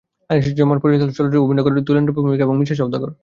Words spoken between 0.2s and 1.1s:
আনিসুজ্জামান পরিচালিত